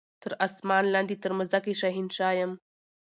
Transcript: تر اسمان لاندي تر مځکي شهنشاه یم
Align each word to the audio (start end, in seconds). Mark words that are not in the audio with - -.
تر 0.23 0.31
اسمان 0.47 0.83
لاندي 0.93 1.15
تر 1.23 1.31
مځکي 1.39 1.73
شهنشاه 1.81 2.33
یم 2.39 2.51